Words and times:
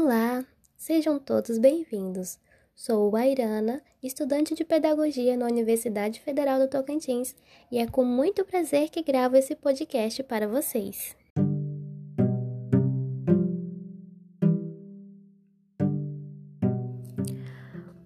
Olá, 0.00 0.44
sejam 0.76 1.18
todos 1.18 1.58
bem-vindos. 1.58 2.38
Sou 2.72 3.16
Airana, 3.16 3.82
estudante 4.00 4.54
de 4.54 4.64
Pedagogia 4.64 5.36
na 5.36 5.46
Universidade 5.46 6.20
Federal 6.20 6.60
do 6.60 6.68
Tocantins, 6.68 7.34
e 7.68 7.78
é 7.78 7.86
com 7.88 8.04
muito 8.04 8.44
prazer 8.44 8.90
que 8.90 9.02
gravo 9.02 9.34
esse 9.34 9.56
podcast 9.56 10.22
para 10.22 10.46
vocês. 10.46 11.16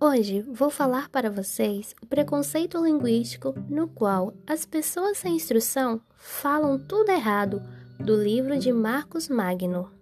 Hoje 0.00 0.40
vou 0.40 0.70
falar 0.70 1.10
para 1.10 1.30
vocês 1.30 1.94
o 2.00 2.06
preconceito 2.06 2.82
linguístico 2.82 3.52
no 3.68 3.86
qual 3.86 4.32
as 4.46 4.64
pessoas 4.64 5.18
sem 5.18 5.36
instrução 5.36 6.00
falam 6.16 6.78
tudo 6.78 7.10
errado, 7.10 7.62
do 8.00 8.16
livro 8.16 8.58
de 8.58 8.72
Marcos 8.72 9.28
Magno. 9.28 10.01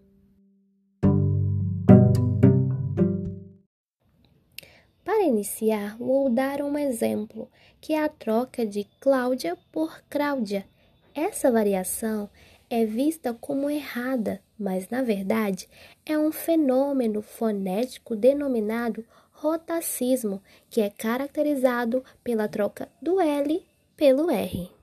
Iniciar, 5.30 5.96
vou 5.96 6.28
dar 6.28 6.60
um 6.60 6.76
exemplo, 6.76 7.48
que 7.80 7.94
é 7.94 8.04
a 8.04 8.08
troca 8.08 8.66
de 8.66 8.84
Cláudia 9.00 9.56
por 9.72 10.02
Cláudia. 10.10 10.66
Essa 11.14 11.50
variação 11.50 12.28
é 12.68 12.84
vista 12.84 13.32
como 13.32 13.70
errada, 13.70 14.40
mas 14.58 14.88
na 14.88 15.02
verdade 15.02 15.68
é 16.04 16.18
um 16.18 16.30
fenômeno 16.30 17.22
fonético 17.22 18.14
denominado 18.14 19.04
rotacismo, 19.32 20.42
que 20.68 20.80
é 20.80 20.90
caracterizado 20.90 22.04
pela 22.22 22.48
troca 22.48 22.88
do 23.00 23.20
L 23.20 23.64
pelo 23.96 24.30
R. 24.30 24.79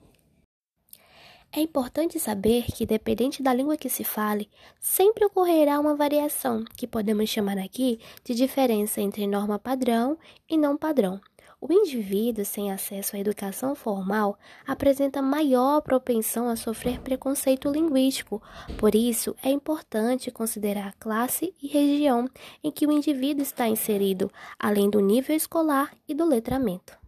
É 1.52 1.62
importante 1.62 2.20
saber 2.20 2.66
que, 2.66 2.86
dependente 2.86 3.42
da 3.42 3.54
língua 3.54 3.78
que 3.78 3.90
se 3.90 4.04
fale, 4.04 4.50
sempre 4.80 5.26
ocorrerá 5.26 5.80
uma 5.80 5.96
variação, 5.96 6.64
que 6.76 6.86
podemos 6.86 7.30
chamar 7.30 7.58
aqui 7.58 8.00
de 8.24 8.36
diferença 8.36 9.02
entre 9.02 9.26
norma 9.26 9.58
padrão 9.58 10.18
e 10.50 10.58
não 10.58 10.78
padrão. 10.78 11.20
O 11.60 11.74
indivíduo 11.74 12.46
sem 12.46 12.72
acesso 12.72 13.16
à 13.16 13.20
educação 13.20 13.74
formal 13.74 14.38
apresenta 14.68 15.24
maior 15.24 15.82
propensão 15.82 16.48
a 16.50 16.56
sofrer 16.56 17.00
preconceito 17.00 17.72
linguístico. 17.72 18.40
Por 18.78 18.94
isso, 18.94 19.36
é 19.42 19.50
importante 19.50 20.30
considerar 20.30 20.90
a 20.90 20.94
classe 21.00 21.56
e 21.60 21.68
região 21.68 22.30
em 22.64 22.70
que 22.70 22.86
o 22.86 22.92
indivíduo 22.92 23.42
está 23.42 23.68
inserido, 23.68 24.32
além 24.60 24.88
do 24.88 25.00
nível 25.00 25.36
escolar 25.36 25.92
e 26.08 26.14
do 26.14 26.26
letramento. 26.26 27.07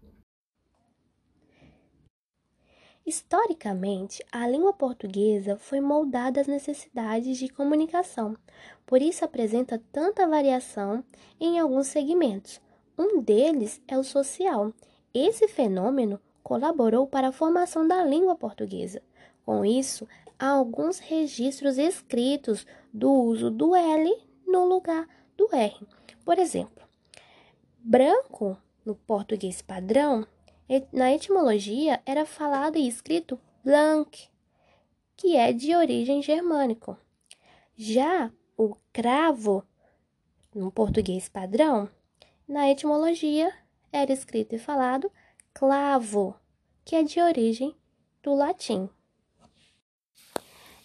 Historicamente, 3.10 4.24
a 4.32 4.48
língua 4.48 4.72
portuguesa 4.72 5.58
foi 5.58 5.82
moldada 5.82 6.42
às 6.42 6.46
necessidades 6.46 7.40
de 7.40 7.50
comunicação, 7.50 8.38
por 8.86 9.02
isso 9.02 9.26
apresenta 9.26 9.82
tanta 9.92 10.28
variação 10.28 11.04
em 11.40 11.58
alguns 11.58 11.88
segmentos. 11.88 12.62
Um 12.96 13.20
deles 13.20 13.82
é 13.88 13.98
o 13.98 14.04
social. 14.04 14.72
Esse 15.12 15.48
fenômeno 15.48 16.22
colaborou 16.44 17.08
para 17.08 17.30
a 17.30 17.32
formação 17.32 17.88
da 17.88 18.06
língua 18.06 18.36
portuguesa. 18.36 19.02
Com 19.44 19.66
isso, 19.66 20.08
há 20.38 20.50
alguns 20.50 21.00
registros 21.00 21.80
escritos 21.80 22.64
do 22.94 23.12
uso 23.12 23.50
do 23.50 23.74
L 23.74 24.24
no 24.46 24.66
lugar 24.66 25.08
do 25.36 25.50
R. 25.52 25.76
Por 26.24 26.38
exemplo, 26.38 26.84
branco 27.80 28.56
no 28.86 28.94
português 28.94 29.64
padrão, 29.64 30.28
na 30.94 31.14
etimologia 31.14 32.02
era 32.06 32.26
falado 32.26 32.78
e 32.78 32.88
escrito 32.88 33.40
blanc, 33.64 34.30
que 35.18 35.36
é 35.36 35.52
de 35.52 35.76
origem 35.76 36.22
germânico. 36.22 36.98
Já 37.76 38.32
o 38.56 38.76
cravo 38.94 39.66
no 40.54 40.72
português 40.72 41.28
padrão 41.30 41.90
na 42.48 42.70
etimologia, 42.70 43.54
era 43.92 44.12
escrito 44.12 44.56
e 44.56 44.60
falado 44.60 45.12
clavo, 45.54 46.36
que 46.84 46.96
é 46.96 47.04
de 47.04 47.22
origem 47.22 47.76
do 48.24 48.34
latim. 48.34 48.90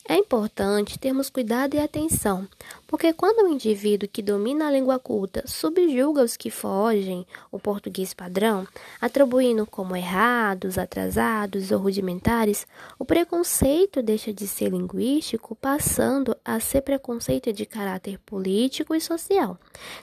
É 0.07 0.17
importante 0.17 0.99
termos 0.99 1.31
cuidado 1.31 1.75
e 1.75 1.79
atenção, 1.79 2.47
porque 2.87 3.15
quando 3.15 3.47
o 3.47 3.49
indivíduo 3.49 4.07
que 4.07 4.21
domina 4.21 4.69
a 4.69 4.71
língua 4.71 4.99
culta 4.99 5.43
subjuga 5.47 6.23
os 6.23 6.37
que 6.37 6.51
fogem 6.51 7.27
o 7.51 7.59
português 7.59 8.13
padrão, 8.13 8.69
atribuindo 9.01 9.65
como 9.65 9.97
errados, 9.97 10.77
atrasados 10.77 11.71
ou 11.71 11.79
rudimentares, 11.79 12.67
o 12.99 13.05
preconceito 13.07 14.03
deixa 14.03 14.31
de 14.31 14.47
ser 14.47 14.73
linguístico, 14.73 15.57
passando 15.57 16.37
a 16.45 16.61
ser 16.61 16.83
preconceito 16.83 17.51
de 17.51 17.65
caráter 17.65 18.19
político 18.27 18.95
e 18.95 19.01
social. 19.01 19.59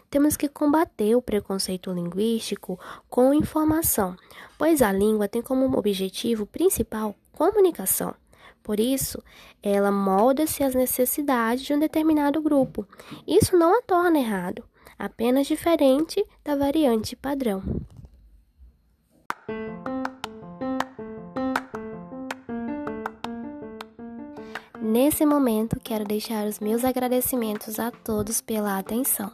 Temos 0.09 0.35
que 0.35 0.49
combater 0.49 1.15
o 1.15 1.21
preconceito 1.21 1.91
linguístico 1.91 2.79
com 3.07 3.35
informação, 3.35 4.17
pois 4.57 4.81
a 4.81 4.91
língua 4.91 5.27
tem 5.27 5.43
como 5.43 5.77
objetivo 5.77 6.47
principal 6.47 7.15
comunicação. 7.33 8.20
Por 8.63 8.79
isso, 8.79 9.21
ela 9.61 9.91
molda-se 9.91 10.63
às 10.63 10.75
necessidades 10.75 11.63
de 11.63 11.73
um 11.73 11.79
determinado 11.79 12.41
grupo. 12.41 12.87
Isso 13.27 13.57
não 13.57 13.77
a 13.77 13.81
torna 13.81 14.19
errado, 14.19 14.63
apenas 14.97 15.47
diferente 15.47 16.23
da 16.43 16.55
variante 16.55 17.15
padrão. 17.15 17.63
Nesse 24.79 25.25
momento, 25.25 25.79
quero 25.81 26.03
deixar 26.03 26.45
os 26.45 26.59
meus 26.59 26.83
agradecimentos 26.83 27.79
a 27.79 27.91
todos 27.91 28.41
pela 28.41 28.77
atenção. 28.77 29.31